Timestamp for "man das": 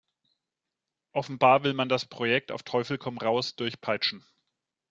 1.75-2.07